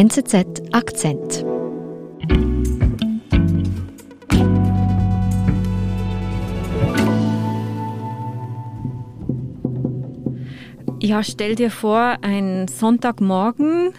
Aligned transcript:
NZZ 0.00 0.62
Akzent. 0.70 1.44
Ja, 11.00 11.24
stell 11.24 11.56
dir 11.56 11.72
vor, 11.72 12.18
ein 12.22 12.68
Sonntagmorgen 12.68 13.92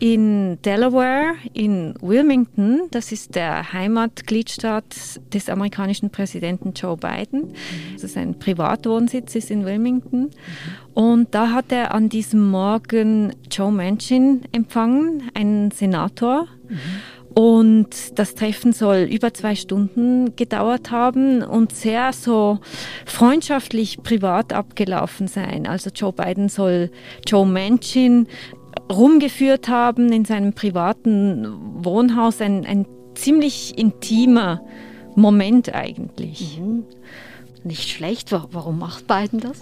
in 0.00 0.60
Delaware, 0.62 1.34
in 1.52 1.94
Wilmington, 2.00 2.82
das 2.90 3.12
ist 3.12 3.34
der 3.34 3.72
Heimatgliedstaat 3.72 5.20
des 5.32 5.48
amerikanischen 5.48 6.10
Präsidenten 6.10 6.72
Joe 6.72 6.96
Biden. 6.96 7.54
Das 7.94 8.04
ist 8.04 8.16
ein 8.16 8.38
Privatwohnsitz 8.38 9.34
ist 9.34 9.50
in 9.50 9.64
Wilmington. 9.64 10.30
Und 10.94 11.34
da 11.34 11.52
hat 11.52 11.72
er 11.72 11.94
an 11.94 12.08
diesem 12.08 12.50
Morgen 12.50 13.32
Joe 13.50 13.72
Manchin 13.72 14.42
empfangen, 14.52 15.30
einen 15.34 15.70
Senator. 15.70 16.46
Und 17.34 18.18
das 18.18 18.34
Treffen 18.34 18.72
soll 18.72 19.06
über 19.08 19.32
zwei 19.32 19.54
Stunden 19.54 20.34
gedauert 20.34 20.90
haben 20.90 21.42
und 21.44 21.72
sehr 21.72 22.12
so 22.12 22.58
freundschaftlich 23.06 24.02
privat 24.02 24.52
abgelaufen 24.52 25.28
sein. 25.28 25.68
Also 25.68 25.90
Joe 25.94 26.12
Biden 26.12 26.48
soll 26.48 26.90
Joe 27.28 27.46
Manchin 27.46 28.26
rumgeführt 28.90 29.68
haben 29.68 30.12
in 30.12 30.24
seinem 30.24 30.52
privaten 30.52 31.84
Wohnhaus. 31.84 32.40
Ein, 32.40 32.64
ein 32.66 32.86
ziemlich 33.14 33.76
intimer 33.78 34.62
Moment 35.14 35.74
eigentlich. 35.74 36.58
Mhm. 36.58 36.84
Nicht 37.64 37.88
schlecht. 37.88 38.32
Warum 38.32 38.78
macht 38.78 39.06
Biden 39.06 39.40
das? 39.40 39.60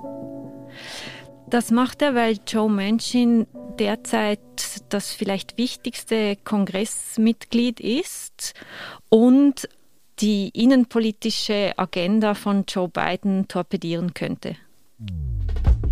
Das 1.49 1.71
macht 1.71 2.03
er, 2.03 2.15
weil 2.15 2.39
Joe 2.47 2.69
Manchin 2.69 3.47
derzeit 3.79 4.41
das 4.89 5.13
vielleicht 5.13 5.59
wichtigste 5.59 6.37
Kongressmitglied 6.37 7.81
ist 7.81 8.55
und 9.09 9.69
die 10.19 10.49
innenpolitische 10.49 11.73
Agenda 11.77 12.35
von 12.35 12.65
Joe 12.67 12.89
Biden 12.89 13.49
torpedieren 13.49 14.15
könnte. 14.15 14.57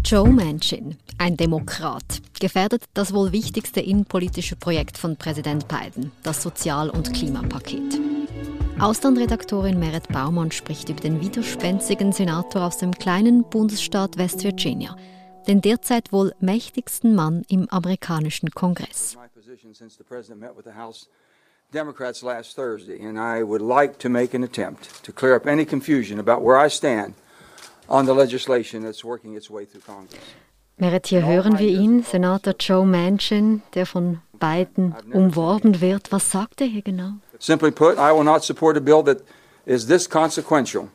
Joe 0.06 0.28
Manchin, 0.28 0.98
ein 1.16 1.38
Demokrat, 1.38 2.20
gefährdet 2.38 2.84
das 2.92 3.14
wohl 3.14 3.32
wichtigste 3.32 3.80
innenpolitische 3.80 4.54
Projekt 4.54 4.98
von 4.98 5.16
Präsident 5.16 5.66
Biden, 5.66 6.12
das 6.22 6.42
Sozial- 6.42 6.90
und 6.90 7.14
Klimapaket. 7.14 7.98
Auslandredaktorin 8.78 9.78
Meret 9.78 10.08
Baumann 10.08 10.50
spricht 10.50 10.90
über 10.90 11.00
den 11.00 11.22
widerspenstigen 11.22 12.12
Senator 12.12 12.66
aus 12.66 12.76
dem 12.76 12.92
kleinen 12.92 13.44
Bundesstaat 13.44 14.18
West 14.18 14.44
Virginia, 14.44 14.94
den 15.48 15.62
derzeit 15.62 16.12
wohl 16.12 16.34
mächtigsten 16.38 17.14
Mann 17.14 17.42
im 17.48 17.66
amerikanischen 17.70 18.50
Kongress. 18.50 19.16
Democrats 21.72 22.22
last 22.22 22.54
Thursday, 22.54 23.00
and 23.00 23.18
I 23.18 23.42
would 23.42 23.62
like 23.62 23.98
to 23.98 24.08
make 24.10 24.36
an 24.36 24.44
attempt 24.44 25.02
to 25.02 25.12
clear 25.12 25.34
up 25.34 25.46
any 25.46 25.64
confusion 25.64 26.20
about 26.20 26.44
where 26.44 26.56
I 26.56 26.68
stand 26.68 27.14
on 27.88 28.06
the 28.06 28.12
legislation 28.12 28.82
that's 28.82 29.04
working 29.04 29.36
its 29.36 29.50
way 29.50 29.66
through 29.66 29.82
Congress. 29.84 30.20
Meret, 30.76 31.06
hier 31.06 31.24
hören 31.24 31.58
wir 31.58 31.68
ihn, 31.68 32.02
Senator 32.02 32.54
Joe 32.58 32.84
Manchin, 32.84 33.62
der 33.74 33.86
von 33.86 34.20
Biden 34.40 34.94
umworben 35.12 35.80
wird. 35.80 36.10
Was 36.10 36.32
sagt 36.32 36.60
er 36.60 36.66
hier 36.66 36.82
genau? 36.82 37.12
Simply 37.38 37.70
put, 37.70 37.96
I 37.96 38.12
will 38.12 38.24
not 38.24 38.42
support 38.42 38.76
a 38.76 38.80
bill 38.80 39.02
that 39.04 39.18
is 39.66 39.86
this 39.86 40.08
consequential 40.08 40.88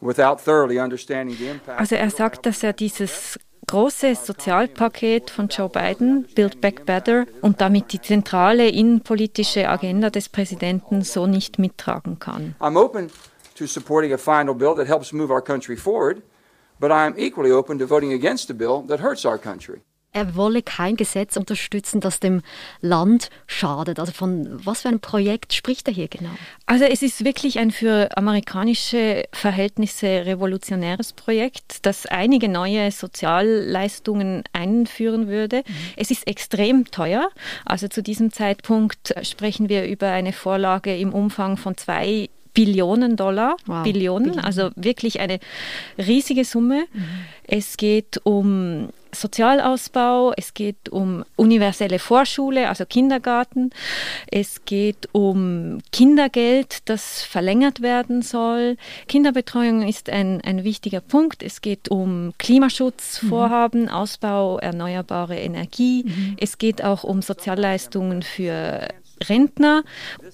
without 0.00 0.40
thoroughly 0.44 0.80
understanding 0.80 1.36
the 1.36 1.48
impact. 1.48 1.78
Also 1.78 1.94
er 1.94 2.10
sagt, 2.10 2.46
dass 2.46 2.62
er 2.64 2.72
dieses 2.72 3.38
große 3.68 4.14
Sozialpaket 4.14 5.30
von 5.30 5.48
Joe 5.48 5.68
Biden, 5.68 6.26
Build 6.34 6.60
Back 6.60 6.86
Better, 6.86 7.26
und 7.42 7.60
damit 7.60 7.92
die 7.92 8.00
zentrale 8.00 8.68
innenpolitische 8.68 9.68
Agenda 9.68 10.10
des 10.10 10.28
Präsidenten 10.28 11.02
so 11.02 11.26
nicht 11.26 11.58
mittragen 11.58 12.18
kann. 12.18 12.54
I'm 12.60 12.76
open 12.76 13.10
to 13.56 13.66
supporting 13.66 14.12
a 14.12 14.18
final 14.18 14.54
bill 14.54 14.74
that 14.74 14.86
helps 14.86 15.12
move 15.12 15.30
our 15.30 15.42
country 15.42 15.76
forward, 15.76 16.22
but 16.78 16.90
I 16.90 17.06
am 17.06 17.14
equally 17.18 17.50
open 17.50 17.78
to 17.78 17.86
voting 17.86 18.12
against 18.12 18.50
a 18.50 18.54
bill 18.54 18.82
that 18.82 19.00
hurts 19.00 19.24
our 19.24 19.38
country. 19.38 19.80
Er 20.16 20.34
wolle 20.34 20.62
kein 20.62 20.96
Gesetz 20.96 21.36
unterstützen, 21.36 22.00
das 22.00 22.20
dem 22.20 22.40
Land 22.80 23.28
schadet. 23.46 24.00
Also 24.00 24.12
von 24.12 24.58
was 24.64 24.80
für 24.80 24.88
einem 24.88 25.00
Projekt 25.00 25.52
spricht 25.52 25.86
er 25.88 25.92
hier 25.92 26.08
genau? 26.08 26.30
Also 26.64 26.86
es 26.86 27.02
ist 27.02 27.22
wirklich 27.22 27.58
ein 27.58 27.70
für 27.70 28.16
amerikanische 28.16 29.24
Verhältnisse 29.32 30.24
revolutionäres 30.24 31.12
Projekt, 31.12 31.84
das 31.84 32.06
einige 32.06 32.48
neue 32.48 32.90
Sozialleistungen 32.92 34.44
einführen 34.54 35.28
würde. 35.28 35.58
Mhm. 35.58 35.74
Es 35.96 36.10
ist 36.10 36.26
extrem 36.26 36.86
teuer. 36.86 37.28
Also 37.66 37.86
zu 37.88 38.02
diesem 38.02 38.32
Zeitpunkt 38.32 39.14
sprechen 39.20 39.68
wir 39.68 39.84
über 39.86 40.08
eine 40.08 40.32
Vorlage 40.32 40.96
im 40.96 41.12
Umfang 41.12 41.58
von 41.58 41.76
zwei 41.76 42.30
Billionen 42.56 43.16
Dollar, 43.16 43.56
wow. 43.66 43.84
Billionen, 43.84 44.38
also 44.38 44.70
wirklich 44.76 45.20
eine 45.20 45.40
riesige 45.98 46.42
Summe. 46.46 46.86
Mhm. 46.90 47.04
Es 47.46 47.76
geht 47.76 48.18
um 48.24 48.88
Sozialausbau, 49.12 50.32
es 50.38 50.54
geht 50.54 50.88
um 50.88 51.24
universelle 51.36 51.98
Vorschule, 51.98 52.70
also 52.70 52.86
Kindergarten, 52.86 53.70
es 54.30 54.64
geht 54.64 55.08
um 55.12 55.80
Kindergeld, 55.92 56.88
das 56.88 57.22
verlängert 57.22 57.82
werden 57.82 58.22
soll. 58.22 58.78
Kinderbetreuung 59.06 59.86
ist 59.86 60.08
ein, 60.08 60.40
ein 60.40 60.64
wichtiger 60.64 61.00
Punkt. 61.00 61.42
Es 61.42 61.60
geht 61.60 61.90
um 61.90 62.32
Klimaschutzvorhaben, 62.38 63.82
mhm. 63.82 63.88
Ausbau 63.88 64.58
erneuerbare 64.58 65.36
Energie. 65.36 66.04
Mhm. 66.06 66.36
Es 66.40 66.56
geht 66.56 66.82
auch 66.82 67.04
um 67.04 67.20
Sozialleistungen 67.20 68.22
für 68.22 68.88
Rentner, 69.24 69.84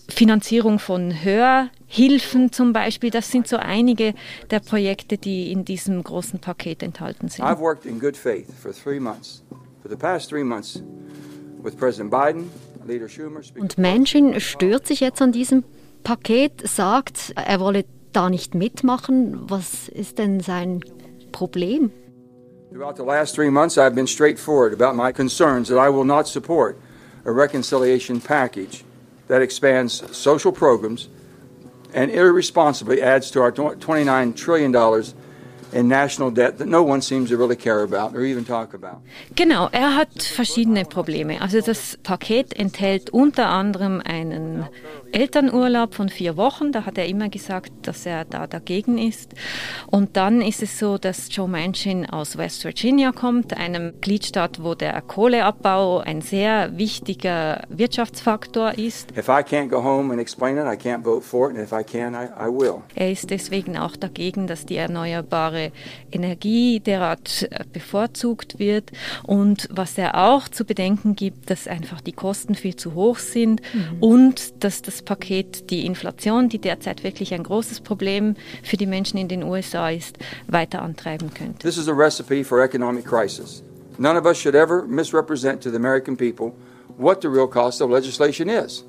Finanzierung 0.09 0.79
von 0.79 1.25
Hörhilfen 1.25 2.53
zum 2.53 2.73
Beispiel. 2.73 3.11
Das 3.11 3.31
sind 3.31 3.47
so 3.47 3.57
einige 3.57 4.15
der 4.51 4.61
Projekte, 4.61 5.19
die 5.19 5.53
in 5.53 5.65
diesem 5.65 6.03
großen 6.03 6.41
Paket 6.41 6.83
enthalten 6.83 7.29
sind. 7.29 7.45
I've 7.45 7.61
worked 7.61 7.87
in 7.87 8.01
good 8.01 8.17
faith 8.17 8.47
for 8.61 8.73
three 8.73 9.01
months. 9.01 9.43
For 9.83 9.91
the 9.91 9.97
past 9.97 10.31
three 10.31 10.45
months 10.45 10.83
with 11.63 11.77
President 11.77 12.11
Biden. 12.11 12.51
Und 13.59 13.79
Manchin 13.79 14.41
stört 14.41 14.89
sich 14.89 15.01
jetzt 15.01 15.23
an 15.23 15.31
diesem 15.31 15.63
Paket, 16.03 16.69
sagt, 16.69 17.33
er 17.37 17.61
wolle 17.61 17.85
da 18.13 18.29
nicht 18.29 18.57
mitmachen. 18.57 19.39
Was 19.49 19.89
ist 19.89 20.19
denn 20.19 20.41
sein 20.41 20.81
Problem? 21.31 21.93
Throughout 22.73 22.97
the 22.97 23.05
last 23.05 23.37
three 23.37 23.51
months, 23.51 23.79
I've 23.79 23.95
been 23.95 24.07
straightforward 24.07 24.73
about 24.73 24.97
my 24.97 25.13
concerns 25.13 25.69
that 25.69 25.77
I 25.77 25.95
will 25.95 26.05
not 26.05 26.27
support 26.27 26.77
a 27.25 27.33
reconciliation 27.33 28.21
package 28.21 28.85
that 29.29 29.43
expands 29.43 30.17
social 30.17 30.53
programs 30.53 31.09
and 31.95 32.11
irresponsibly 32.11 33.03
adds 33.03 33.31
to 33.31 33.41
our 33.41 33.53
$29 33.53 34.37
trillion 34.37 35.05
in 35.73 35.89
national 35.89 36.31
debt 36.31 36.59
that 36.59 36.69
no 36.69 36.83
one 36.83 37.01
seems 37.01 37.31
to 37.31 37.37
really 37.37 37.57
care 37.57 37.83
about 37.83 38.17
or 38.17 38.23
even 38.23 38.45
talk 38.45 38.75
about. 38.75 39.03
Genau, 39.35 39.69
er 39.73 39.97
hat 39.97 40.23
verschiedene 40.23 40.85
Probleme. 40.85 41.41
Also 41.41 41.61
das 41.61 41.99
Paket 42.03 42.53
enthält 42.53 43.11
unter 43.11 43.49
anderem 43.49 44.01
einen 44.05 44.67
Elternurlaub 45.13 45.95
von 45.95 46.09
vier 46.09 46.37
Wochen. 46.37 46.73
Da 46.73 46.85
hat 46.85 46.99
er 46.99 47.07
immer 47.07 47.29
gesagt, 47.29 47.73
dass 47.83 48.07
er 48.07 48.25
da 48.25 48.47
dagegen 48.47 48.99
ist. 48.99 49.35
Und 49.87 50.17
dann 50.17 50.43
ist 50.43 50.63
es 50.63 50.79
so, 50.79 50.99
dass 50.99 51.29
Joe 51.31 51.49
Manchin 51.49 52.09
aus 52.09 52.37
West 52.37 52.65
Virginia 52.65 53.13
kommt, 53.13 53.57
einem 53.57 53.95
Gliedstaat, 54.01 54.63
wo 54.63 54.75
der 54.75 55.01
Kohleabbau 55.01 55.99
ein 56.01 56.21
sehr 56.21 56.77
wichtiger 56.77 57.63
Wirtschaftsfaktor 57.69 58.79
ist. 58.79 59.11
If 59.17 59.29
I 59.29 59.43
can't 59.43 59.69
go 59.69 59.83
home 59.83 60.13
and 60.13 60.21
explain 60.21 60.57
it, 60.57 60.65
I 60.65 60.77
can't 60.77 61.05
vote 61.05 61.23
for 61.23 61.51
it. 61.51 61.57
And 61.57 61.65
if 61.65 61.73
I 61.73 61.83
can, 61.83 62.15
I, 62.15 62.27
I 62.39 62.49
will. 62.49 62.83
Er 62.95 63.11
ist 63.11 63.31
deswegen 63.31 63.77
auch 63.79 63.97
dagegen, 63.97 64.47
dass 64.47 64.67
die 64.67 64.77
erneuerbare 64.77 65.62
erneuerbare 65.63 65.73
Energie 66.11 66.81
derart 66.81 67.49
äh, 67.51 67.65
bevorzugt 67.73 68.59
wird 68.59 68.93
und 69.25 69.69
was 69.71 69.97
er 69.97 70.17
auch 70.17 70.49
zu 70.49 70.65
bedenken 70.65 71.17
gibt, 71.17 71.51
dass 71.51 71.67
einfach 71.67 72.01
die 72.01 72.13
Kosten 72.13 72.55
viel 72.55 72.77
zu 72.77 72.95
hoch 72.95 73.19
sind 73.19 73.63
mhm. 73.73 74.03
und 74.03 74.63
dass 74.63 74.83
das 74.83 75.03
Paket 75.03 75.71
die 75.71 75.87
Inflation, 75.87 76.49
die 76.49 76.59
derzeit 76.59 77.03
wirklich 77.03 77.33
ein 77.33 77.43
großes 77.43 77.81
Problem 77.81 78.35
für 78.63 78.77
die 78.77 78.87
Menschen 78.87 79.19
in 79.19 79.29
den 79.29 79.43
USA 79.43 79.91
ist, 79.91 80.19
weiter 80.49 80.83
antreiben 80.83 81.33
könnte. 81.33 81.59
This 81.59 81.79
is 81.79 81.89
a 81.89 81.95
recipe 81.95 82.45
for 82.45 82.63
economic 82.63 83.05
crisis. 83.05 83.63
None 83.99 84.19
of 84.19 84.27
us 84.27 84.39
should 84.39 84.55
ever 84.55 84.87
misrepresent 84.87 85.63
to 85.63 85.71
the 85.71 85.77
American 85.77 86.17
people 86.17 86.53
what 86.99 87.23
the 87.23 87.29
real 87.29 87.49
cost 87.49 87.81
of 87.81 87.91
legislation 87.91 88.49
is. 88.49 88.85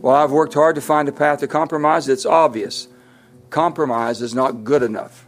While 0.00 0.16
I've 0.16 0.32
worked 0.32 0.54
hard 0.54 0.74
to 0.74 0.80
find 0.80 1.08
a 1.08 1.12
path 1.12 1.40
to 1.40 1.46
compromise, 1.46 2.08
it's 2.08 2.26
obvious 2.26 2.88
compromise 3.48 4.20
is 4.20 4.34
not 4.34 4.64
good 4.64 4.82
enough 4.82 5.25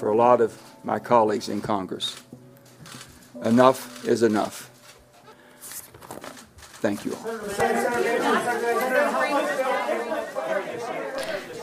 for 0.00 0.08
a 0.08 0.16
lot 0.16 0.40
of 0.40 0.58
my 0.82 0.98
colleagues 0.98 1.50
in 1.50 1.60
Congress. 1.60 2.16
Enough 3.44 4.08
is 4.08 4.22
enough. 4.22 4.70
Thank 6.80 7.04
you. 7.04 7.14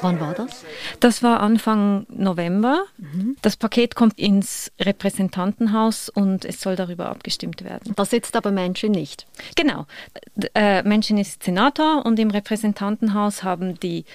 Wann 0.01 0.19
war 0.19 0.33
das? 0.33 0.63
Das 0.99 1.23
war 1.23 1.39
Anfang 1.39 2.05
November. 2.09 2.83
Mhm. 2.97 3.35
Das 3.41 3.57
Paket 3.57 3.95
kommt 3.95 4.17
ins 4.19 4.71
Repräsentantenhaus 4.79 6.09
und 6.09 6.45
es 6.45 6.61
soll 6.61 6.75
darüber 6.75 7.09
abgestimmt 7.09 7.63
werden. 7.63 7.93
Da 7.95 8.05
sitzt 8.05 8.35
aber 8.35 8.51
Manchin 8.51 8.91
nicht. 8.91 9.25
Genau. 9.55 9.85
Äh, 10.53 10.83
Manchin 10.83 11.17
ist 11.17 11.43
Senator 11.43 12.05
und 12.05 12.19
im 12.19 12.29
Repräsentantenhaus 12.29 13.43
haben 13.43 13.79
die 13.79 14.05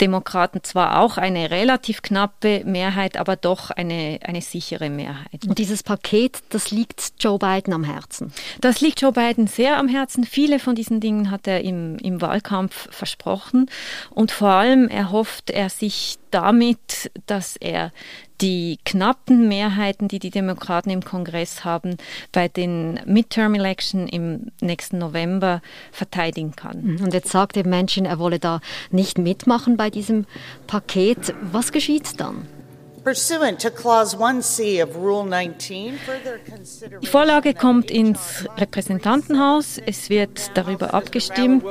Demokraten 0.00 0.62
zwar 0.62 1.00
auch 1.00 1.18
eine 1.18 1.50
relativ 1.50 2.02
knappe 2.02 2.62
Mehrheit, 2.64 3.16
aber 3.16 3.36
doch 3.36 3.70
eine, 3.70 4.20
eine 4.22 4.42
sichere 4.42 4.90
Mehrheit. 4.90 5.46
Und 5.46 5.58
dieses 5.58 5.82
Paket, 5.82 6.42
das 6.50 6.70
liegt 6.70 7.14
Joe 7.18 7.38
Biden 7.38 7.72
am 7.72 7.84
Herzen? 7.84 8.32
Das 8.60 8.80
liegt 8.80 9.00
Joe 9.00 9.12
Biden 9.12 9.46
sehr 9.46 9.76
am 9.76 9.88
Herzen. 9.88 10.24
Viele 10.24 10.58
von 10.58 10.74
diesen 10.74 11.00
Dingen 11.00 11.30
hat 11.30 11.46
er 11.46 11.62
im, 11.62 11.98
im 11.98 12.20
Wahlkampf 12.20 12.88
versprochen 12.90 13.68
und 14.10 14.30
vor 14.30 14.50
allem 14.50 14.88
erhofft 14.88 15.31
erhofft 15.32 15.50
er 15.50 15.70
sich 15.70 16.18
damit, 16.30 17.10
dass 17.26 17.56
er 17.56 17.92
die 18.40 18.78
knappen 18.84 19.48
Mehrheiten, 19.48 20.08
die 20.08 20.18
die 20.18 20.30
Demokraten 20.30 20.90
im 20.90 21.04
Kongress 21.04 21.64
haben, 21.64 21.96
bei 22.32 22.48
den 22.48 23.00
Midterm 23.06 23.54
Elections 23.54 24.10
im 24.12 24.50
nächsten 24.60 24.98
November 24.98 25.62
verteidigen 25.92 26.54
kann. 26.56 26.82
Mhm. 26.82 27.04
Und 27.04 27.14
jetzt 27.14 27.30
sagt 27.30 27.56
der 27.56 27.66
Menschen, 27.66 28.04
er 28.04 28.18
wolle 28.18 28.38
da 28.38 28.60
nicht 28.90 29.18
mitmachen 29.18 29.76
bei 29.76 29.90
diesem 29.90 30.26
Paket. 30.66 31.34
Was 31.40 31.72
geschieht 31.72 32.20
dann? 32.20 32.46
Die 37.00 37.06
Vorlage 37.06 37.54
kommt 37.54 37.90
ins 37.90 38.44
Repräsentantenhaus. 38.56 39.78
Es 39.84 40.08
wird 40.08 40.56
darüber 40.56 40.94
abgestimmt. 40.94 41.64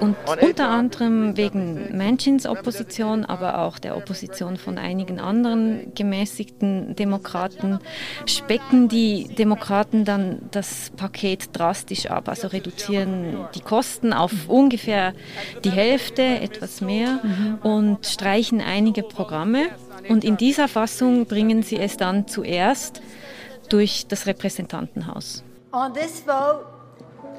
Und 0.00 0.16
unter 0.40 0.68
anderem 0.68 1.36
wegen 1.36 1.96
Manchins 1.96 2.46
Opposition, 2.46 3.24
aber 3.24 3.58
auch 3.60 3.78
der 3.78 3.96
Opposition 3.96 4.56
von 4.56 4.76
einigen 4.76 5.20
anderen 5.20 5.94
gemäßigten 5.94 6.96
Demokraten, 6.96 7.78
specken 8.26 8.88
die 8.88 9.28
Demokraten 9.34 10.04
dann 10.04 10.48
das 10.50 10.90
Paket 10.96 11.56
drastisch 11.56 12.06
ab, 12.06 12.28
also 12.28 12.48
reduzieren 12.48 13.46
die 13.54 13.60
Kosten 13.60 14.12
auf 14.12 14.32
ungefähr 14.48 15.12
die 15.62 15.70
Hälfte, 15.70 16.22
etwas 16.22 16.80
mehr, 16.80 17.20
mhm. 17.22 17.58
und 17.62 18.04
streichen 18.06 18.60
einige 18.60 19.11
Programme 19.12 19.70
und 20.08 20.24
in 20.24 20.36
dieser 20.36 20.68
Fassung 20.68 21.26
bringen 21.26 21.62
sie 21.62 21.78
es 21.78 21.96
dann 21.96 22.26
zuerst 22.26 23.00
durch 23.68 24.06
das 24.08 24.26
Repräsentantenhaus. 24.26 25.44
On 25.72 25.92
this 25.94 26.20
vote, 26.20 26.66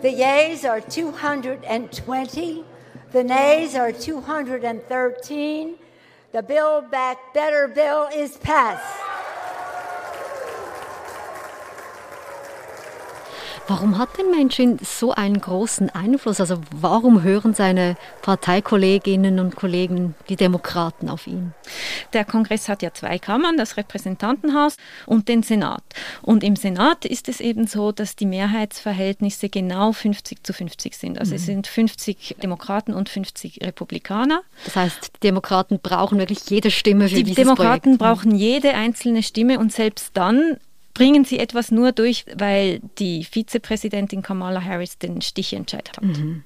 the 0.02 0.10
yeas 0.10 0.66
are 0.66 0.82
220, 0.82 2.64
the 3.12 3.24
nays 3.24 3.76
are 3.76 3.94
213. 3.94 5.76
The 6.34 6.42
Build 6.42 6.90
Back 6.90 7.18
Better 7.34 7.68
bill 7.68 8.08
is 8.12 8.38
passed. 8.40 9.03
Warum 13.68 13.98
hat 13.98 14.18
denn 14.18 14.30
Manchin 14.30 14.78
so 14.82 15.14
einen 15.14 15.40
großen 15.40 15.90
Einfluss? 15.90 16.42
Also 16.42 16.60
warum 16.76 17.24
hören 17.24 17.54
seine 17.54 17.96
Parteikolleginnen 18.22 19.40
und 19.40 19.56
Kollegen, 19.56 20.16
die 20.28 20.36
Demokraten, 20.36 21.10
auf 21.10 21.28
ihn? 21.28 21.54
Der 22.12 22.26
Kongress 22.26 22.68
hat 22.68 22.82
ja 22.82 22.94
zwei 22.94 23.20
Kammern, 23.20 23.56
das 23.56 23.78
Repräsentantenhaus 23.78 24.76
und 25.06 25.30
den 25.30 25.44
Senat. 25.44 25.84
Und 26.22 26.44
im 26.44 26.58
Senat 26.58 27.06
ist 27.06 27.30
es 27.30 27.40
eben 27.40 27.66
so, 27.66 27.94
dass 27.94 28.18
die 28.18 28.26
Mehrheitsverhältnisse 28.26 29.48
genau 29.48 29.94
50 29.94 30.44
zu 30.44 30.52
50 30.52 30.98
sind. 30.98 31.20
Also 31.20 31.32
mhm. 31.32 31.36
es 31.38 31.46
sind 31.46 31.68
50 31.68 32.36
Demokraten 32.44 32.94
und 32.94 33.08
50 33.08 33.62
Republikaner. 33.64 34.42
Das 34.66 34.76
heißt, 34.76 35.12
die 35.16 35.20
Demokraten 35.22 35.80
brauchen 35.82 36.20
wirklich 36.20 36.50
jede 36.50 36.70
Stimme 36.70 37.08
für 37.08 37.16
die 37.16 37.24
dieses 37.24 37.38
Demokraten 37.38 37.98
Projekt. 37.98 38.00
brauchen 38.00 38.36
jede 38.36 38.74
einzelne 38.74 39.24
Stimme 39.24 39.58
und 39.60 39.72
selbst 39.72 40.12
dann 40.16 40.58
bringen 40.94 41.26
sie 41.26 41.40
etwas 41.40 41.72
nur 41.72 41.92
durch, 41.92 42.26
weil 42.36 42.80
die 43.00 43.24
Vizepräsidentin 43.24 44.22
Kamala 44.22 44.64
Harris 44.64 44.98
den 44.98 45.22
Stichentscheid 45.22 45.90
hat. 45.90 46.04
Mhm. 46.04 46.44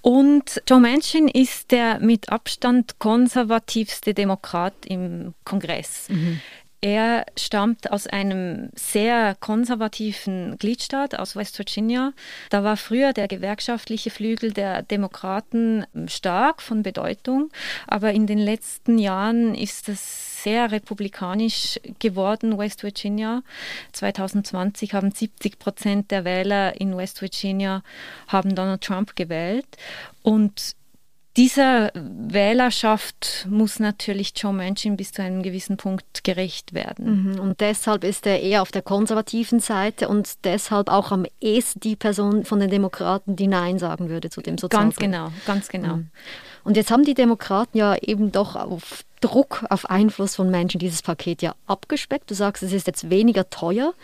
Und 0.00 0.62
Joe 0.68 0.80
Manchin 0.80 1.28
ist 1.28 1.70
der 1.70 2.00
mit 2.00 2.30
Abstand 2.30 2.98
konservativste 2.98 4.14
Demokrat 4.14 4.74
im 4.86 5.34
Kongress. 5.44 6.08
Mhm. 6.08 6.40
Er 6.80 7.26
stammt 7.36 7.90
aus 7.90 8.06
einem 8.06 8.70
sehr 8.76 9.34
konservativen 9.40 10.56
Gliedstaat 10.58 11.18
aus 11.18 11.34
West 11.34 11.58
Virginia. 11.58 12.12
Da 12.50 12.62
war 12.62 12.76
früher 12.76 13.12
der 13.12 13.26
gewerkschaftliche 13.26 14.10
Flügel 14.10 14.52
der 14.52 14.82
Demokraten 14.82 15.86
stark 16.06 16.62
von 16.62 16.84
Bedeutung, 16.84 17.50
aber 17.88 18.12
in 18.12 18.28
den 18.28 18.38
letzten 18.38 18.98
Jahren 18.98 19.56
ist 19.56 19.88
es 19.88 20.44
sehr 20.44 20.70
republikanisch 20.70 21.80
geworden, 21.98 22.56
West 22.58 22.84
Virginia. 22.84 23.42
2020 23.92 24.94
haben 24.94 25.10
70 25.10 25.58
Prozent 25.58 26.12
der 26.12 26.24
Wähler 26.24 26.80
in 26.80 26.96
West 26.96 27.20
Virginia 27.22 27.82
haben 28.28 28.54
Donald 28.54 28.82
Trump 28.82 29.16
gewählt 29.16 29.66
und 30.22 30.76
dieser 31.38 31.92
Wählerschaft 31.94 33.46
muss 33.48 33.78
natürlich 33.78 34.32
Joe 34.36 34.52
Manchin 34.52 34.96
bis 34.96 35.12
zu 35.12 35.22
einem 35.22 35.42
gewissen 35.42 35.76
Punkt 35.76 36.24
gerecht 36.24 36.74
werden. 36.74 37.32
Mhm. 37.32 37.40
Und 37.40 37.60
deshalb 37.60 38.02
ist 38.02 38.26
er 38.26 38.42
eher 38.42 38.60
auf 38.60 38.72
der 38.72 38.82
konservativen 38.82 39.60
Seite 39.60 40.08
und 40.08 40.44
deshalb 40.44 40.90
auch 40.90 41.12
am 41.12 41.26
ehesten 41.40 41.78
die 41.78 41.94
Person 41.94 42.44
von 42.44 42.58
den 42.58 42.70
Demokraten, 42.70 43.36
die 43.36 43.46
Nein 43.46 43.78
sagen 43.78 44.08
würde 44.08 44.30
zu 44.30 44.40
dem 44.40 44.58
Sozialprogramm. 44.58 44.90
Ganz 44.90 44.98
genau, 44.98 45.32
ganz 45.46 45.68
genau. 45.68 45.96
Mhm. 45.96 46.10
Und 46.64 46.76
jetzt 46.76 46.90
haben 46.90 47.04
die 47.04 47.14
Demokraten 47.14 47.78
ja 47.78 47.96
eben 47.96 48.32
doch 48.32 48.56
auf 48.56 49.04
Druck, 49.20 49.64
auf 49.70 49.88
Einfluss 49.88 50.34
von 50.34 50.50
Menschen 50.50 50.80
dieses 50.80 51.02
Paket 51.02 51.40
ja 51.40 51.54
abgespeckt. 51.66 52.30
Du 52.30 52.34
sagst, 52.34 52.64
es 52.64 52.72
ist 52.72 52.88
jetzt 52.88 53.10
weniger 53.10 53.48
teuer. 53.48 53.94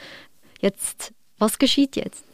Jetzt, 0.61 1.13
was 1.39 1.59
geschieht 1.59 1.97
jetzt? 1.97 2.25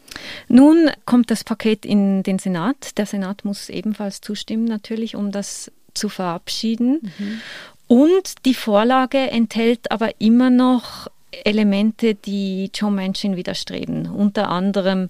Nun 0.49 0.91
kommt 1.05 1.31
das 1.31 1.45
Paket 1.45 1.85
in 1.85 2.23
den 2.23 2.39
Senat. 2.39 2.99
Der 2.99 3.07
Senat 3.07 3.45
muss 3.45 3.69
ebenfalls 3.69 4.21
zustimmen, 4.21 4.65
natürlich, 4.65 5.17
um 5.17 5.33
das 5.33 5.71
zu 5.95 6.09
verabschieden. 6.09 7.13
Mhm. 7.19 7.41
Und 7.87 8.45
die 8.45 8.55
Vorlage 8.55 9.19
enthält 9.19 9.91
aber 9.91 10.21
immer 10.21 10.51
noch 10.51 11.09
Elemente, 11.45 12.15
die 12.15 12.71
Joe 12.75 12.91
Manchin 12.91 13.37
widerstreben. 13.37 14.11
Unter 14.11 14.49
anderem 14.49 15.09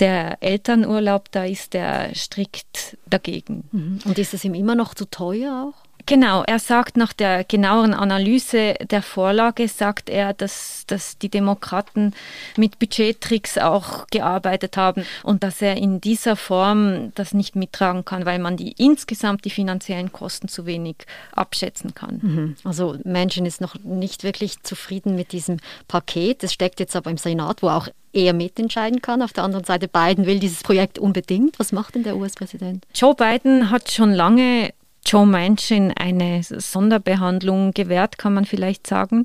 der 0.00 0.42
Elternurlaub, 0.42 1.30
da 1.32 1.44
ist 1.44 1.74
er 1.74 2.14
strikt 2.14 2.96
dagegen. 3.08 3.64
Mhm. 3.72 3.98
Und 4.04 4.18
ist 4.18 4.34
es 4.34 4.44
ihm 4.44 4.54
immer 4.54 4.74
noch 4.74 4.94
zu 4.94 5.06
teuer 5.06 5.72
auch? 5.72 5.85
Genau, 6.06 6.44
er 6.46 6.60
sagt 6.60 6.96
nach 6.96 7.12
der 7.12 7.42
genaueren 7.42 7.92
Analyse 7.92 8.74
der 8.90 9.02
Vorlage, 9.02 9.66
sagt 9.66 10.08
er, 10.08 10.32
dass, 10.34 10.84
dass 10.86 11.18
die 11.18 11.28
Demokraten 11.28 12.14
mit 12.56 12.78
Budgettricks 12.78 13.58
auch 13.58 14.06
gearbeitet 14.12 14.76
haben 14.76 15.04
und 15.24 15.42
dass 15.42 15.60
er 15.60 15.76
in 15.76 16.00
dieser 16.00 16.36
Form 16.36 17.12
das 17.16 17.34
nicht 17.34 17.56
mittragen 17.56 18.04
kann, 18.04 18.24
weil 18.24 18.38
man 18.38 18.56
die 18.56 18.72
insgesamt 18.78 19.44
die 19.44 19.50
finanziellen 19.50 20.12
Kosten 20.12 20.46
zu 20.46 20.64
wenig 20.64 20.96
abschätzen 21.32 21.92
kann. 21.94 22.20
Mhm. 22.22 22.56
Also 22.62 22.96
Menschen 23.02 23.44
ist 23.44 23.60
noch 23.60 23.74
nicht 23.82 24.22
wirklich 24.22 24.62
zufrieden 24.62 25.16
mit 25.16 25.32
diesem 25.32 25.58
Paket. 25.88 26.44
Es 26.44 26.52
steckt 26.52 26.78
jetzt 26.78 26.94
aber 26.94 27.10
im 27.10 27.18
Senat, 27.18 27.62
wo 27.62 27.68
auch 27.68 27.88
er 28.12 28.32
mitentscheiden 28.32 29.02
kann. 29.02 29.22
Auf 29.22 29.32
der 29.32 29.44
anderen 29.44 29.64
Seite, 29.64 29.88
Biden 29.88 30.24
will 30.26 30.38
dieses 30.38 30.62
Projekt 30.62 31.00
unbedingt. 31.00 31.58
Was 31.58 31.72
macht 31.72 31.96
denn 31.96 32.04
der 32.04 32.16
US-Präsident? 32.16 32.86
Joe 32.94 33.14
Biden 33.14 33.70
hat 33.70 33.90
schon 33.90 34.12
lange 34.12 34.72
Joe 35.06 35.26
Manchin 35.26 35.92
eine 35.96 36.42
Sonderbehandlung 36.42 37.70
gewährt, 37.72 38.18
kann 38.18 38.34
man 38.34 38.44
vielleicht 38.44 38.86
sagen. 38.86 39.24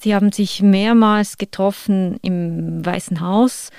Sie 0.00 0.14
haben 0.14 0.32
sich 0.32 0.62
mehrmals 0.62 1.36
getroffen 1.36 2.18
im 2.22 2.84
Weißen 2.84 3.20
Haus. 3.20 3.70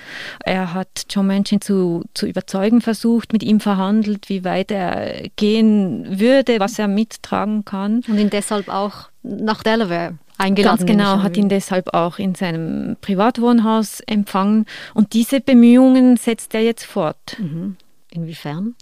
Er 0.44 0.72
hat 0.72 1.06
Joe 1.10 1.24
Manchin 1.24 1.60
zu, 1.60 2.04
zu 2.14 2.26
überzeugen 2.26 2.80
versucht, 2.80 3.32
mit 3.32 3.42
ihm 3.42 3.60
verhandelt, 3.60 4.28
wie 4.28 4.44
weit 4.44 4.70
er 4.70 5.28
gehen 5.36 6.20
würde, 6.20 6.60
was 6.60 6.78
er 6.78 6.88
mittragen 6.88 7.64
kann. 7.64 8.02
Und 8.06 8.18
ihn 8.18 8.30
deshalb 8.30 8.68
auch 8.68 9.08
nach 9.22 9.62
Delaware 9.62 10.18
eingeladen. 10.38 10.78
Ganz 10.78 10.90
genau, 10.90 11.22
hat 11.22 11.36
ihn 11.36 11.48
deshalb 11.48 11.92
auch 11.94 12.18
in 12.18 12.34
seinem 12.34 12.96
Privatwohnhaus 13.00 14.00
empfangen. 14.06 14.66
Und 14.94 15.12
diese 15.12 15.40
Bemühungen 15.40 16.16
setzt 16.16 16.54
er 16.54 16.62
jetzt 16.62 16.84
fort. 16.84 17.36
Mhm. 17.38 17.76
Inwiefern? 18.10 18.74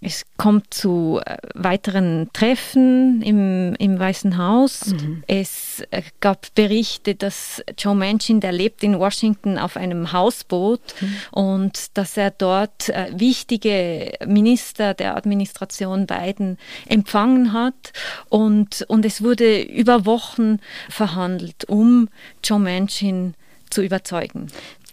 Es 0.00 0.24
kommt 0.36 0.72
zu 0.72 1.20
äh, 1.24 1.38
weiteren 1.54 2.30
Treffen 2.32 3.20
im, 3.22 3.74
im 3.80 3.98
Weißen 3.98 4.38
Haus. 4.38 4.86
Mhm. 4.86 5.24
Es 5.26 5.82
äh, 5.90 6.02
gab 6.20 6.54
Berichte, 6.54 7.16
dass 7.16 7.62
Joe 7.76 7.96
Manchin, 7.96 8.38
der 8.40 8.52
lebt 8.52 8.84
in 8.84 8.98
Washington 8.98 9.58
auf 9.58 9.76
einem 9.76 10.12
Hausboot 10.12 10.80
mhm. 11.00 11.16
und 11.32 11.98
dass 11.98 12.16
er 12.16 12.30
dort 12.30 12.90
äh, 12.90 13.10
wichtige 13.12 14.12
Minister 14.24 14.94
der 14.94 15.16
Administration 15.16 16.06
Biden 16.06 16.58
empfangen 16.86 17.52
hat. 17.52 17.92
Und, 18.28 18.84
und 18.88 19.04
es 19.04 19.22
wurde 19.22 19.62
über 19.62 20.06
Wochen 20.06 20.60
verhandelt, 20.88 21.64
um 21.68 22.08
Joe 22.44 22.60
Manchin 22.60 23.34
zu 23.70 23.82
überzeugen. 23.82 24.46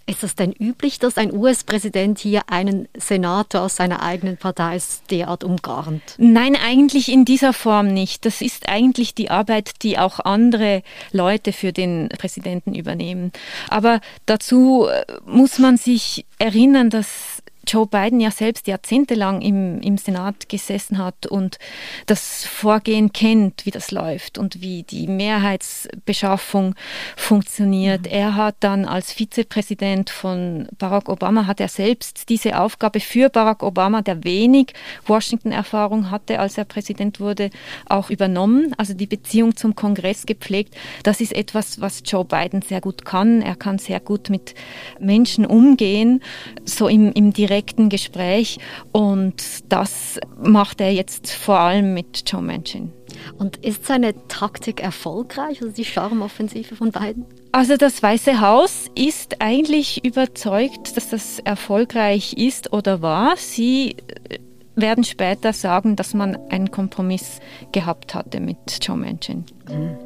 Ist 0.08 0.24
es 0.24 0.36
denn 0.36 0.52
üblich, 0.52 1.00
dass 1.00 1.18
ein 1.18 1.34
US-Präsident 1.34 2.20
hier 2.20 2.44
einen 2.48 2.88
Senator 2.96 3.62
aus 3.62 3.76
seiner 3.76 4.04
eigenen 4.04 4.38
Partei 4.38 4.78
derart 5.10 5.44
umgarnt? 5.44 6.16
Nein, 6.20 6.56
eigentlich 6.56 7.12
in 7.12 7.26
dieser 7.26 7.54
Form 7.54 7.88
nicht. 7.88 8.24
Das 8.26 8.42
ist 8.42 8.70
eigentlich 8.70 9.16
die 9.16 9.32
Arbeit, 9.32 9.82
die 9.82 9.98
auch 9.98 10.20
andere 10.20 10.84
Leute 11.12 11.54
für 11.54 11.74
den 11.74 12.10
Präsidenten 12.10 12.76
übernehmen. 12.76 13.32
Aber 13.70 14.00
dazu 14.28 14.86
äh, 14.86 15.06
muss 15.26 15.58
man 15.58 15.78
sich 15.78 16.26
erinnern, 16.38 16.92
dass 16.92 17.35
Joe 17.68 17.88
Biden 17.88 18.20
ja 18.20 18.32
selbst 18.32 18.68
jahrzehntelang 18.68 19.42
im, 19.42 19.82
im 19.82 19.98
Senat 19.98 20.50
gesessen 20.50 20.98
hat 20.98 21.26
und 21.26 21.58
das 22.06 22.46
Vorgehen 22.46 23.12
kennt, 23.12 23.66
wie 23.66 23.72
das 23.72 23.92
läuft 23.92 24.38
und 24.38 24.62
wie 24.62 24.84
die 24.84 25.08
Mehrheitsbeschaffung 25.08 26.76
funktioniert. 27.16 28.02
Mhm. 28.02 28.12
Er 28.12 28.36
hat 28.36 28.56
dann 28.60 28.86
als 28.86 29.12
Vizepräsident 29.12 30.10
von 30.10 30.68
Barack 30.78 31.10
Obama, 31.10 31.48
hat 31.48 31.60
er 31.60 31.68
selbst 31.68 32.30
diese 32.30 32.60
Aufgabe 32.60 33.00
für 33.00 33.30
Barack 33.30 33.64
Obama, 33.64 34.02
der 34.02 34.24
wenig 34.24 34.74
Washington-Erfahrung 35.08 36.12
hatte, 36.12 36.40
als 36.40 36.58
er 36.58 36.66
Präsident 36.66 37.20
wurde, 37.20 37.50
auch 37.88 38.10
übernommen. 38.10 38.74
Also 38.78 38.94
die 38.94 39.08
Beziehung 39.08 39.56
zum 39.56 39.76
Kongress 39.76 40.26
gepflegt. 40.26 40.76
Das 41.04 41.22
ist 41.22 41.34
etwas, 41.34 41.82
was 41.82 42.04
Joe 42.06 42.26
Biden 42.26 42.62
sehr 42.62 42.82
gut 42.82 43.06
kann. 43.06 43.42
Er 43.42 43.56
kann 43.56 43.80
sehr 43.80 44.00
gut 44.00 44.30
mit 44.30 44.56
Menschen 45.00 45.46
umgehen, 45.46 46.22
so 46.66 46.88
im, 46.88 47.12
im 47.14 47.34
direkten 47.34 47.55
direkten 47.56 47.88
Gespräch 47.88 48.60
und 48.92 49.72
das 49.72 50.20
macht 50.44 50.82
er 50.82 50.92
jetzt 50.92 51.32
vor 51.32 51.58
allem 51.60 51.94
mit 51.94 52.30
Joe 52.30 52.42
Manchin. 52.42 52.92
Und 53.38 53.58
ist 53.58 53.86
seine 53.86 54.14
Taktik 54.28 54.84
erfolgreich, 54.84 55.62
also 55.62 55.74
die 55.74 55.86
Charmoffensive 55.86 56.76
von 56.76 56.92
beiden? 56.92 57.26
Also 57.54 57.78
das 57.78 58.04
Weiße 58.04 58.42
Haus 58.42 58.88
ist 58.94 59.42
eigentlich 59.42 60.04
überzeugt, 60.04 60.98
dass 60.98 61.10
das 61.10 61.40
erfolgreich 61.40 62.34
ist 62.34 62.74
oder 62.74 63.02
war. 63.02 63.38
Sie 63.38 63.96
äh, 64.28 64.40
werden 64.76 65.06
später 65.06 65.54
sagen, 65.54 65.96
dass 65.96 66.14
man 66.14 66.36
einen 66.50 66.72
Kompromiss 66.72 67.40
gehabt 67.72 68.14
hatte 68.14 68.42
mit 68.42 68.86
Joe 68.86 68.98
Manchin. 68.98 69.46
Mhm. 69.70 69.98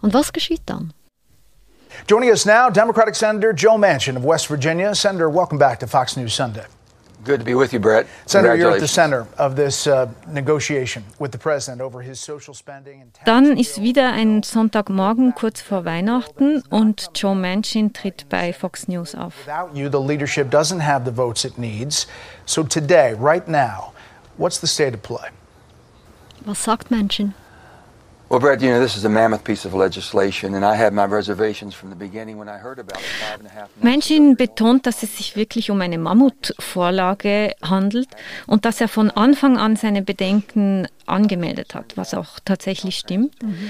Und 0.00 0.14
was 0.14 0.32
geschieht 0.32 0.62
dann? 0.64 0.94
Joining 2.04 2.30
us 2.30 2.46
now, 2.46 2.68
Democratic 2.70 3.14
Senator 3.14 3.52
Joe 3.52 3.76
Manchin 3.76 4.16
of 4.16 4.24
West 4.24 4.46
Virginia. 4.46 4.94
Senator, 4.94 5.28
welcome 5.28 5.58
back 5.58 5.80
to 5.80 5.86
Fox 5.86 6.16
News 6.16 6.34
Sunday. 6.34 6.64
Good 7.24 7.40
to 7.40 7.44
be 7.44 7.54
with 7.54 7.72
you, 7.72 7.80
Brett. 7.80 8.06
Senator, 8.26 8.54
you're 8.54 8.70
at 8.70 8.78
the 8.78 8.86
center 8.86 9.26
of 9.36 9.56
this 9.56 9.88
uh, 9.88 10.08
negotiation 10.28 11.02
with 11.18 11.32
the 11.32 11.38
president 11.38 11.80
over 11.80 12.00
his 12.00 12.20
social 12.20 12.54
spending 12.54 13.02
and 13.02 13.12
Dann 13.24 13.56
ist 13.56 13.80
wieder 13.80 14.12
ein 14.12 14.44
Sonntagmorgen 14.44 15.34
kurz 15.34 15.60
vor 15.60 15.84
Weihnachten 15.84 16.62
und 16.70 17.10
Joe 17.16 17.34
Manchin 17.34 17.92
tritt 17.92 18.28
bei 18.28 18.52
Fox 18.52 18.86
News 18.86 19.16
auf. 19.16 19.34
Without 19.44 19.74
you, 19.74 19.88
the 19.90 19.98
leadership 19.98 20.50
doesn't 20.50 20.80
have 20.80 21.04
the 21.04 21.10
votes 21.10 21.44
it 21.44 21.58
needs. 21.58 22.06
So 22.44 22.62
today, 22.62 23.14
right 23.18 23.48
now, 23.48 23.92
what's 24.36 24.60
the 24.60 24.68
state 24.68 24.94
of 24.94 25.02
play? 25.02 25.30
Was 26.44 26.62
sagt 26.62 26.92
Manchin? 26.92 27.34
Manchin 33.80 34.36
betont, 34.36 34.86
dass 34.86 35.04
es 35.04 35.16
sich 35.16 35.36
wirklich 35.36 35.70
um 35.70 35.80
eine 35.80 35.96
Mammutvorlage 35.96 37.54
handelt 37.62 38.08
und 38.48 38.64
dass 38.64 38.80
er 38.80 38.88
von 38.88 39.12
Anfang 39.12 39.58
an 39.58 39.76
seine 39.76 40.02
Bedenken 40.02 40.88
angemeldet 41.06 41.76
hat, 41.76 41.96
was 41.96 42.14
auch 42.14 42.40
tatsächlich 42.44 42.98
stimmt. 42.98 43.40
Mhm. 43.44 43.68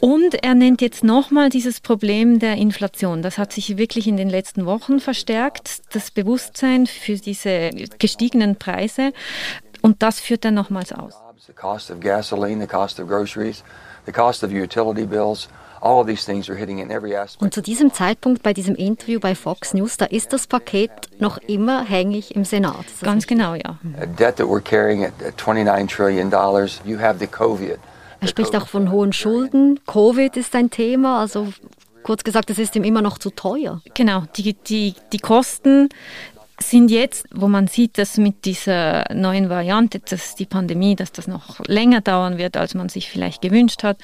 Und 0.00 0.44
er 0.44 0.54
nennt 0.54 0.80
jetzt 0.80 1.02
nochmal 1.02 1.48
dieses 1.48 1.80
Problem 1.80 2.38
der 2.38 2.54
Inflation. 2.54 3.20
Das 3.22 3.36
hat 3.36 3.52
sich 3.52 3.78
wirklich 3.78 4.06
in 4.06 4.16
den 4.16 4.30
letzten 4.30 4.64
Wochen 4.64 5.00
verstärkt, 5.00 5.82
das 5.92 6.12
Bewusstsein 6.12 6.86
für 6.86 7.16
diese 7.16 7.70
gestiegenen 7.98 8.54
Preise. 8.54 9.12
Und 9.82 10.04
das 10.04 10.20
führt 10.20 10.44
er 10.44 10.52
nochmals 10.52 10.92
aus. 10.92 11.14
The 11.48 11.54
cost 11.54 11.90
of 11.90 11.98
gasoline, 11.98 12.60
the 12.60 12.66
cost 12.66 13.00
of 13.00 13.08
groceries 13.08 13.64
the 14.08 14.12
cost 14.12 14.42
of 14.42 14.50
utility 14.50 15.06
bills. 15.06 15.48
All 15.80 16.00
of 16.00 16.08
these 16.08 16.24
things 16.24 16.48
are 16.50 16.56
hitting 16.56 16.80
in 16.80 16.90
every 16.90 17.14
aspect. 17.14 17.42
Und 17.42 17.54
zu 17.54 17.62
diesem 17.62 17.92
Zeitpunkt 17.92 18.42
bei 18.42 18.52
diesem 18.52 18.74
Interview 18.74 19.20
bei 19.20 19.36
Fox 19.36 19.74
News, 19.74 19.96
da 19.96 20.06
ist 20.06 20.32
das 20.32 20.48
Paket 20.48 20.90
noch 21.20 21.38
immer 21.38 21.84
hängig 21.84 22.34
im 22.34 22.44
Senat. 22.44 22.84
Ganz 23.00 23.28
genau, 23.28 23.54
ja. 23.54 23.78
A 24.00 24.06
debt 24.06 24.36
that 24.36 24.48
we're 24.48 24.60
carrying 24.60 25.04
at 25.04 25.12
29 25.36 25.86
trillion 25.86 26.30
dollars. 26.30 26.80
You 26.84 26.98
have 26.98 27.18
the 27.20 27.28
COVID. 27.28 27.78
Er 28.20 28.26
spricht 28.26 28.56
auch 28.56 28.66
von 28.66 28.90
hohen 28.90 29.12
Schulden. 29.12 29.78
Covid 29.86 30.36
ist 30.36 30.56
ein 30.56 30.70
Thema, 30.70 31.20
also 31.20 31.52
kurz 32.02 32.24
gesagt, 32.24 32.50
es 32.50 32.58
ist 32.58 32.74
ihm 32.74 32.82
immer 32.82 33.02
noch 33.02 33.18
zu 33.18 33.30
teuer. 33.30 33.80
Genau, 33.94 34.24
die, 34.36 34.54
die, 34.54 34.94
die 35.12 35.18
Kosten 35.18 35.88
sind 36.60 36.90
jetzt, 36.90 37.26
wo 37.32 37.48
man 37.48 37.66
sieht, 37.68 37.98
dass 37.98 38.16
mit 38.16 38.44
dieser 38.44 39.04
neuen 39.14 39.48
Variante, 39.48 40.00
dass 40.00 40.34
die 40.34 40.46
Pandemie, 40.46 40.96
dass 40.96 41.12
das 41.12 41.26
noch 41.26 41.60
länger 41.66 42.00
dauern 42.00 42.38
wird, 42.38 42.56
als 42.56 42.74
man 42.74 42.88
sich 42.88 43.10
vielleicht 43.10 43.42
gewünscht 43.42 43.82
hat, 43.84 43.98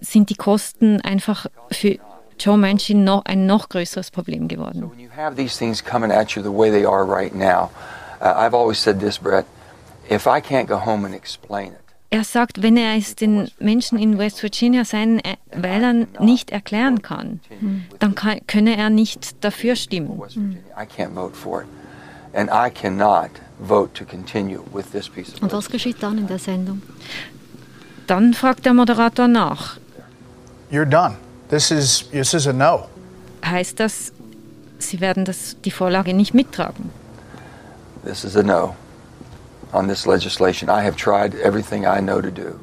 sind 0.00 0.30
die 0.30 0.34
Kosten 0.34 1.00
einfach 1.02 1.46
für 1.70 1.98
Joe 2.38 2.56
Manchin 2.56 3.04
noch 3.04 3.24
ein 3.26 3.46
noch 3.46 3.68
größeres 3.68 4.10
Problem 4.10 4.48
geworden. 4.48 4.80
So 4.80 4.90
when 4.90 4.98
you 4.98 5.10
uh, 8.20 8.34
I've 8.36 8.54
always 8.54 8.82
said 8.82 9.00
this, 9.00 9.18
Brett, 9.18 9.46
if 10.10 10.26
I 10.26 10.40
can't 10.40 10.66
go 10.66 10.78
home 10.78 11.04
and 11.04 11.14
explain 11.14 11.72
it, 11.72 11.83
er 12.14 12.22
sagt, 12.22 12.62
wenn 12.62 12.76
er 12.76 12.96
es 12.96 13.16
den 13.16 13.50
Menschen 13.58 13.98
in 13.98 14.18
West 14.18 14.40
Virginia, 14.40 14.84
seinen 14.84 15.18
äh, 15.18 15.34
Wählern, 15.52 16.06
nicht 16.20 16.52
erklären 16.52 17.02
kann, 17.02 17.40
dann 17.98 18.14
kann, 18.14 18.38
könne 18.46 18.76
er 18.76 18.88
nicht 18.88 19.44
dafür 19.44 19.74
stimmen. 19.74 20.10
Und 20.10 20.30
was 25.52 25.68
geschieht 25.68 26.02
dann 26.02 26.18
in 26.18 26.26
der 26.28 26.38
Sendung? 26.38 26.82
Dann 28.06 28.34
fragt 28.34 28.64
der 28.64 28.74
Moderator 28.74 29.26
nach. 29.26 29.78
You're 30.70 30.84
done. 30.84 31.16
This 31.48 31.72
is, 31.72 32.08
this 32.12 32.32
is 32.32 32.46
a 32.46 32.52
no. 32.52 32.86
Heißt 33.44 33.80
das, 33.80 34.12
Sie 34.78 35.00
werden 35.00 35.24
das, 35.24 35.56
die 35.64 35.70
Vorlage 35.72 36.14
nicht 36.14 36.32
mittragen? 36.32 36.90
This 38.04 38.22
is 38.22 38.36
a 38.36 38.42
no 38.42 38.76
on 39.74 39.88
this 39.88 40.06
legislation. 40.06 40.70
I 40.70 40.82
have 40.82 40.96
tried 40.96 41.34
everything 41.34 41.84
I 41.84 42.00
know 42.00 42.20
to 42.20 42.30
do. 42.30 42.60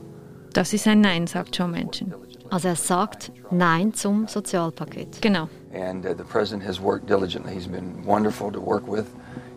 Das 0.54 0.74
ist 0.74 0.88
ein 0.88 1.02
Nein, 1.02 1.28
sagt 1.28 1.56
Joe 1.56 1.68
Manchin. 1.68 2.14
Also 2.50 2.70
er 2.70 2.76
sagt 2.76 3.32
Nein 3.52 3.94
zum 3.94 4.28
Sozialpaket. 4.28 5.22
Genau. 5.22 5.48
And 5.74 6.06
uh, 6.06 6.14
the 6.14 6.24
president 6.24 6.64
has 6.64 6.80
worked 6.82 7.08
diligently. 7.08 7.54
He's 7.54 7.68
been 7.68 8.04
wonderful 8.04 8.52
to 8.52 8.60
work 8.60 8.88
with. 8.88 9.10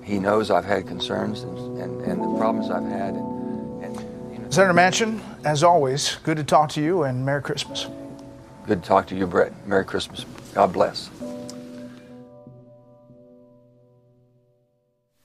He 0.02 0.18
knows 0.18 0.50
I've 0.50 0.66
had 0.66 0.87
concerns 0.87 1.42
and, 1.42 1.78
and, 1.78 2.00
and 2.02 2.23
the 2.23 2.38
problems 2.38 2.70
I've 2.70 2.84
had. 2.84 3.14
And, 3.14 3.84
and, 3.84 3.96
you 4.32 4.38
know. 4.38 4.50
Senator 4.50 4.75
Manchin, 4.75 5.20
as 5.44 5.64
always, 5.64 6.16
good 6.23 6.37
to 6.37 6.44
talk 6.44 6.68
to 6.70 6.80
you 6.80 7.02
and 7.04 7.25
Merry 7.25 7.42
Christmas. 7.42 7.88
Good 8.66 8.82
to 8.82 8.88
talk 8.88 9.06
to 9.08 9.16
you, 9.16 9.26
Brett. 9.26 9.52
Merry 9.66 9.84
Christmas. 9.84 10.25
God 10.54 10.73
bless. 10.73 11.11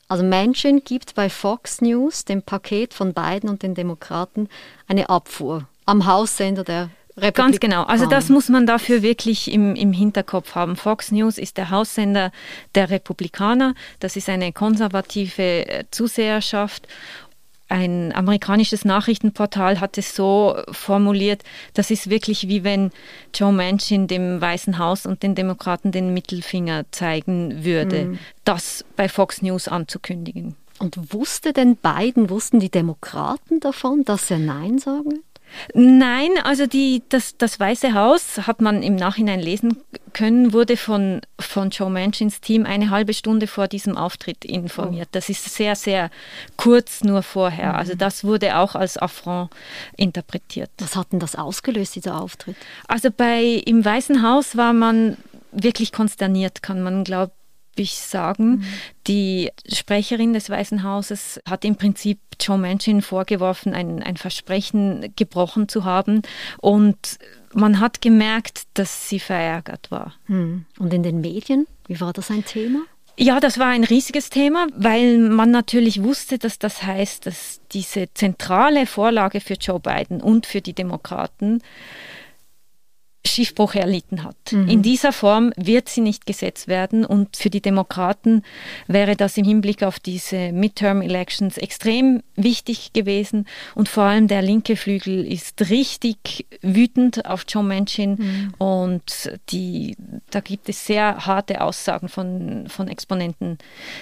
Also 0.10 0.24
Manchin 0.24 0.84
gibt 0.84 1.14
bei 1.14 1.30
Fox 1.30 1.82
News 1.82 2.26
dem 2.26 2.42
Paket 2.42 2.94
von 2.96 3.14
Biden 3.14 3.48
und 3.48 3.62
den 3.62 3.76
Demokraten 3.76 4.50
eine 4.88 5.10
Abfuhr 5.10 5.68
am 5.86 6.06
Haussender 6.08 6.64
der 6.64 6.90
Ganz 7.34 7.60
genau. 7.60 7.84
Also 7.84 8.06
das 8.06 8.30
muss 8.30 8.48
man 8.48 8.66
dafür 8.66 9.02
wirklich 9.02 9.52
im, 9.52 9.76
im 9.76 9.92
Hinterkopf 9.92 10.56
haben. 10.56 10.78
Fox 10.78 11.12
News 11.12 11.38
ist 11.38 11.58
der 11.58 11.70
Haussender 11.70 12.32
der 12.76 12.90
Republikaner. 12.90 13.76
Das 14.00 14.16
ist 14.16 14.30
eine 14.30 14.54
konservative 14.54 15.68
äh, 15.68 15.84
Zuseherschaft 15.92 16.88
ein 17.70 18.14
amerikanisches 18.14 18.84
Nachrichtenportal 18.84 19.80
hat 19.80 19.98
es 19.98 20.16
so 20.16 20.58
formuliert, 20.72 21.44
das 21.76 21.92
ist 21.92 22.10
wirklich 22.10 22.48
wie 22.48 22.64
wenn 22.64 22.92
Joe 23.34 23.54
Manchin 23.54 24.08
dem 24.08 24.42
Weißen 24.42 24.80
Haus 24.80 25.06
und 25.06 25.24
den 25.24 25.36
Demokraten 25.36 25.92
den 25.92 26.14
Mittelfinger 26.14 26.86
zeigen 26.92 27.64
würde, 27.64 28.06
mhm. 28.06 28.20
das 28.44 28.84
bei 28.96 29.08
Fox 29.08 29.42
News 29.42 29.68
anzukündigen. 29.68 30.56
Und 30.80 31.14
wusste 31.14 31.54
denn 31.54 31.76
Biden, 31.76 32.30
wussten 32.30 32.60
die 32.60 32.72
Demokraten 32.72 33.60
davon, 33.60 34.04
dass 34.04 34.32
er 34.32 34.40
Nein 34.40 34.80
sagen? 34.80 35.22
Nein, 35.74 36.30
also 36.44 36.68
die, 36.68 37.04
das, 37.10 37.38
das 37.38 37.60
Weiße 37.60 37.94
Haus, 37.94 38.48
hat 38.48 38.62
man 38.62 38.84
im 38.84 38.96
Nachhinein 38.96 39.40
lesen 39.40 39.78
können, 40.14 40.54
wurde 40.54 40.78
von, 40.78 41.22
von 41.40 41.70
Joe 41.70 41.90
Manchins 41.90 42.42
Team 42.42 42.66
eine 42.66 42.90
halbe 42.90 43.14
Stunde 43.14 43.48
vor 43.48 43.68
diesem 43.68 43.98
Auftritt 43.98 44.46
informiert. 44.46 45.10
Das 45.12 45.30
ist 45.30 45.44
sehr, 45.54 45.76
sehr 45.76 46.10
kurz 46.58 47.04
nur 47.04 47.24
vorher. 47.24 47.76
Also 47.76 47.94
mhm. 47.94 47.98
das 48.00 48.24
wurde 48.24 48.58
auch 48.58 48.76
als 48.76 48.98
Affront 48.98 49.50
interpretiert. 49.98 50.72
Was 50.80 50.96
hat 50.96 51.12
denn 51.12 51.20
das 51.20 51.36
ausgelöst, 51.36 51.96
dieser 51.96 52.20
Auftritt? 52.20 52.56
Also 52.88 53.10
bei, 53.16 53.44
im 53.66 53.84
Weißen 53.84 54.24
Haus 54.24 54.56
war 54.58 54.74
man 54.74 55.18
wirklich 55.52 55.92
konsterniert, 55.92 56.62
kann 56.62 56.82
man, 56.82 57.04
glaube 57.04 57.32
ich 57.80 57.96
sagen. 57.96 58.50
Mhm. 58.50 58.64
Die 59.08 59.52
Sprecherin 59.72 60.34
des 60.34 60.50
Weißen 60.50 60.84
Hauses 60.84 61.40
hat 61.48 61.66
im 61.66 61.76
Prinzip 61.76 62.20
Joe 62.40 62.58
Manchin 62.58 63.02
vorgeworfen, 63.02 63.74
ein, 63.74 64.04
ein 64.04 64.18
Versprechen 64.18 65.14
gebrochen 65.16 65.68
zu 65.68 65.86
haben. 65.86 66.22
Und 66.60 67.18
man 67.54 67.80
hat 67.80 68.02
gemerkt, 68.02 68.64
dass 68.76 69.10
sie 69.10 69.20
verärgert 69.20 69.92
war. 69.92 70.14
Mhm. 70.28 70.66
Und 70.78 70.94
in 70.94 71.04
den 71.04 71.22
Medien, 71.22 71.68
wie 71.88 72.00
war 72.00 72.14
das 72.14 72.30
ein 72.30 72.46
Thema? 72.46 72.82
Ja, 73.22 73.42
das 73.42 73.60
war 73.60 73.68
ein 73.68 73.84
riesiges 73.84 74.30
Thema, 74.30 74.68
weil 74.74 75.18
man 75.18 75.52
natürlich 75.52 76.04
wusste, 76.04 76.38
dass 76.38 76.58
das 76.58 76.84
heißt, 76.84 77.26
dass 77.26 77.60
diese 77.74 78.06
zentrale 78.14 78.86
Vorlage 78.86 79.42
für 79.42 79.56
Joe 79.56 79.82
Biden 79.82 80.22
und 80.22 80.46
für 80.46 80.62
die 80.62 80.72
Demokraten 80.72 81.62
Schiffbruch 83.26 83.76
erlitten 83.76 84.24
hat. 84.24 84.38
Mhm. 84.52 84.68
In 84.68 84.82
dieser 84.82 85.12
Form 85.12 85.52
wird 85.58 85.90
sie 85.90 86.02
nicht 86.02 86.26
gesetzt 86.26 86.68
werden 86.68 87.06
und 87.06 87.36
für 87.36 87.50
die 87.50 87.62
Demokraten 87.62 88.44
wäre 88.88 89.16
das 89.16 89.38
im 89.38 89.46
Hinblick 89.46 89.84
auf 89.84 90.00
diese 90.00 90.52
Midterm-Elections 90.52 91.58
extrem 91.58 92.24
wichtig 92.36 92.94
gewesen 92.94 93.46
und 93.76 93.90
vor 93.90 94.04
allem 94.04 94.28
der 94.28 94.42
linke 94.42 94.76
Flügel 94.76 95.26
ist 95.26 95.70
richtig 95.70 96.48
wütend 96.62 97.26
auf 97.26 97.46
John 97.48 97.68
Manchin 97.68 98.12
mhm. 98.12 98.54
und 98.58 99.32
die, 99.50 99.98
da 100.32 100.40
gibt 100.40 100.70
es 100.70 100.86
sehr 100.86 101.26
harte 101.26 101.62
Aussagen 101.62 102.08
von, 102.08 102.68
von 102.70 102.88
Exponenten 102.88 103.58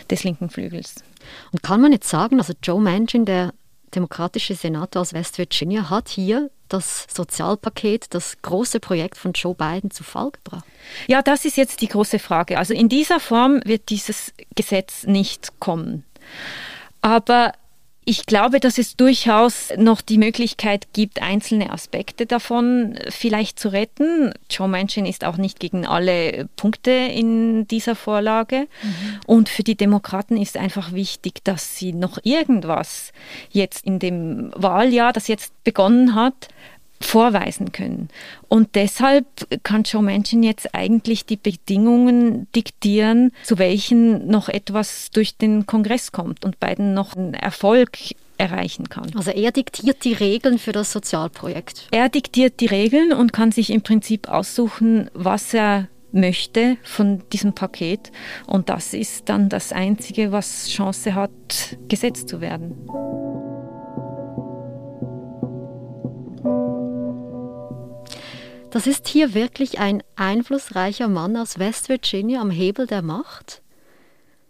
des 0.09 0.23
linken 0.23 0.49
Flügels. 0.49 1.03
Und 1.51 1.63
kann 1.63 1.81
man 1.81 1.91
jetzt 1.91 2.09
sagen, 2.09 2.39
also 2.39 2.53
Joe 2.63 2.79
Manchin, 2.79 3.25
der 3.25 3.53
demokratische 3.95 4.55
Senator 4.55 5.01
aus 5.01 5.13
West 5.13 5.37
Virginia, 5.37 5.89
hat 5.89 6.09
hier 6.09 6.49
das 6.69 7.07
Sozialpaket, 7.13 8.13
das 8.13 8.41
große 8.41 8.79
Projekt 8.79 9.17
von 9.17 9.33
Joe 9.33 9.55
Biden 9.55 9.91
zu 9.91 10.03
Fall 10.03 10.31
gebracht? 10.31 10.65
Ja, 11.07 11.21
das 11.21 11.45
ist 11.45 11.57
jetzt 11.57 11.81
die 11.81 11.87
große 11.87 12.19
Frage. 12.19 12.57
Also 12.57 12.73
in 12.73 12.89
dieser 12.89 13.19
Form 13.19 13.61
wird 13.63 13.89
dieses 13.89 14.33
Gesetz 14.55 15.05
nicht 15.05 15.59
kommen. 15.59 16.03
Aber 17.01 17.53
ich 18.09 18.25
glaube, 18.25 18.61
dass 18.61 18.77
es 18.77 18.95
durchaus 18.95 19.73
noch 19.75 19.99
die 19.99 20.17
Möglichkeit 20.17 20.87
gibt, 20.93 21.21
einzelne 21.21 21.73
Aspekte 21.73 22.25
davon 22.25 22.97
vielleicht 23.09 23.59
zu 23.59 23.67
retten. 23.67 24.31
Joe 24.49 24.69
Manchin 24.69 25.05
ist 25.05 25.25
auch 25.25 25.35
nicht 25.35 25.59
gegen 25.59 25.85
alle 25.85 26.47
Punkte 26.55 26.91
in 26.91 27.67
dieser 27.67 27.95
Vorlage. 27.95 28.69
Mhm. 28.81 29.19
Und 29.25 29.49
für 29.49 29.63
die 29.63 29.75
Demokraten 29.75 30.37
ist 30.37 30.55
einfach 30.55 30.93
wichtig, 30.93 31.43
dass 31.43 31.75
sie 31.75 31.91
noch 31.91 32.17
irgendwas 32.23 33.11
jetzt 33.49 33.85
in 33.85 33.99
dem 33.99 34.53
Wahljahr, 34.55 35.11
das 35.11 35.27
jetzt 35.27 35.51
begonnen 35.65 36.15
hat, 36.15 36.47
vorweisen 36.99 37.71
können. 37.71 38.09
Und 38.47 38.75
deshalb 38.75 39.25
kann 39.63 39.83
Joe 39.83 40.01
Manchin 40.01 40.43
jetzt 40.43 40.73
eigentlich 40.73 41.25
die 41.25 41.37
Bedingungen 41.37 42.47
diktieren, 42.55 43.31
zu 43.43 43.57
welchen 43.57 44.27
noch 44.27 44.49
etwas 44.49 45.11
durch 45.11 45.37
den 45.37 45.65
Kongress 45.65 46.11
kommt 46.11 46.43
und 46.43 46.59
beiden 46.59 46.93
noch 46.93 47.15
einen 47.15 47.33
Erfolg 47.33 47.97
erreichen 48.37 48.89
kann. 48.89 49.11
Also 49.15 49.31
er 49.31 49.51
diktiert 49.51 50.03
die 50.03 50.13
Regeln 50.13 50.59
für 50.59 50.71
das 50.71 50.91
Sozialprojekt. 50.91 51.87
Er 51.91 52.09
diktiert 52.09 52.59
die 52.59 52.67
Regeln 52.67 53.13
und 53.13 53.33
kann 53.33 53.51
sich 53.51 53.71
im 53.71 53.81
Prinzip 53.81 54.29
aussuchen, 54.29 55.09
was 55.13 55.53
er 55.53 55.87
möchte 56.11 56.77
von 56.83 57.23
diesem 57.33 57.53
Paket. 57.53 58.11
Und 58.45 58.69
das 58.69 58.93
ist 58.93 59.29
dann 59.29 59.49
das 59.49 59.71
Einzige, 59.71 60.31
was 60.31 60.69
Chance 60.69 61.15
hat, 61.15 61.31
gesetzt 61.89 62.29
zu 62.29 62.41
werden. 62.41 62.75
Das 68.77 68.85
ist 68.85 69.07
hier 69.07 69.33
wirklich 69.33 69.79
ein 69.79 70.03
einflussreicher 70.17 71.07
Mann 71.07 71.35
aus 71.35 71.57
West 71.57 71.89
Virginia 71.89 72.39
am 72.39 72.51
Hebel 72.51 72.85
der 72.85 73.01
Macht. 73.01 73.63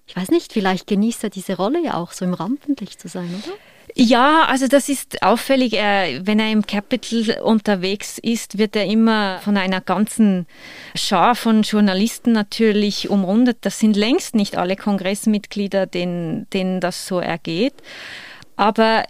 Ich 0.05 0.17
weiß 0.17 0.31
nicht, 0.31 0.51
vielleicht 0.51 0.85
genießt 0.85 1.23
er 1.23 1.29
diese 1.29 1.55
Rolle 1.55 1.81
ja 1.81 1.93
auch 1.93 2.11
so 2.11 2.25
im 2.25 2.33
Rampenlicht 2.33 2.99
zu 2.99 3.07
sein, 3.07 3.29
oder? 3.41 3.55
Ja, 3.95 4.43
also 4.43 4.67
das 4.67 4.89
ist 4.89 5.23
auffällig. 5.23 5.71
Wenn 5.71 6.41
er 6.41 6.51
im 6.51 6.67
Capital 6.67 7.41
unterwegs 7.41 8.17
ist, 8.17 8.57
wird 8.57 8.75
er 8.75 8.83
immer 8.83 9.39
von 9.39 9.55
einer 9.55 9.79
ganzen 9.79 10.45
Schar 10.93 11.33
von 11.33 11.61
Journalisten 11.61 12.33
natürlich 12.33 13.09
umrundet. 13.09 13.59
Das 13.61 13.79
sind 13.79 13.95
längst 13.95 14.35
nicht 14.35 14.57
alle 14.57 14.75
Kongressmitglieder, 14.75 15.85
denen, 15.85 16.49
denen 16.49 16.81
das 16.81 17.07
so 17.07 17.21
ergeht. 17.21 17.75
Aber 18.57 19.03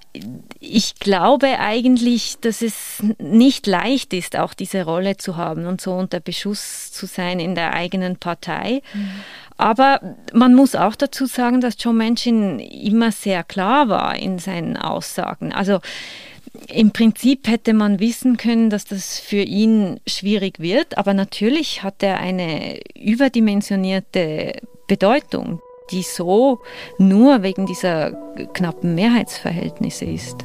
ich 0.60 0.96
glaube 0.96 1.60
eigentlich, 1.60 2.38
dass 2.42 2.62
es 2.62 3.02
nicht 3.18 3.66
leicht 3.66 4.14
ist, 4.14 4.36
auch 4.36 4.54
diese 4.54 4.84
Rolle 4.84 5.16
zu 5.16 5.38
haben 5.38 5.66
und 5.68 5.80
so 5.80 5.94
unter 5.94 6.20
Beschuss 6.20 6.92
zu 6.92 7.06
sein 7.06 7.40
in 7.40 7.56
der 7.56 7.74
eigenen 7.74 8.18
Partei. 8.18 8.82
Mhm. 8.94 9.12
Aber 9.56 10.02
man 10.34 10.54
muss 10.54 10.76
auch 10.76 10.96
dazu 10.96 11.26
sagen, 11.26 11.62
dass 11.62 11.78
John 11.80 11.98
Manchin 11.98 12.60
immer 12.60 13.12
sehr 13.14 13.44
klar 13.44 13.88
war 13.88 14.18
in 14.18 14.38
seinen 14.38 14.76
Aussagen. 14.76 15.54
Also 15.54 15.80
im 16.68 16.92
Prinzip 16.92 17.48
hätte 17.48 17.74
man 17.74 18.00
wissen 18.02 18.36
können, 18.36 18.70
dass 18.70 18.84
das 18.84 19.18
für 19.20 19.42
ihn 19.42 20.00
schwierig 20.08 20.60
wird, 20.60 20.98
aber 20.98 21.14
natürlich 21.14 21.84
hat 21.84 22.04
er 22.04 22.20
eine 22.20 22.80
überdimensionierte 22.96 24.60
Bedeutung 24.88 25.62
die 25.92 26.04
so 26.04 26.60
nur 26.98 27.44
wegen 27.44 27.66
dieser 27.66 28.12
knappen 28.54 28.96
Mehrheitsverhältnisse 28.96 30.06
ist. 30.06 30.38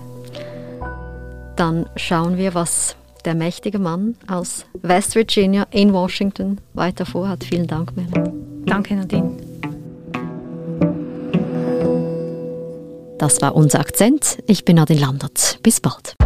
Dann 1.56 1.88
schauen 1.96 2.38
wir, 2.38 2.54
was 2.54 2.96
der 3.24 3.34
mächtige 3.34 3.78
Mann 3.78 4.16
aus 4.26 4.66
West 4.82 5.14
Virginia 5.14 5.66
in 5.70 5.92
Washington 5.92 6.58
weiter 6.74 7.06
vorhat. 7.06 7.44
Vielen 7.44 7.66
Dank, 7.66 7.96
Melanie. 7.96 8.32
Danke, 8.66 8.94
Nadine. 8.94 9.36
Das 13.18 13.40
war 13.40 13.54
unser 13.54 13.78
Akzent. 13.78 14.38
Ich 14.46 14.64
bin 14.64 14.76
Nadine 14.76 15.00
Landert. 15.00 15.60
Bis 15.62 15.80
bald. 15.80 16.16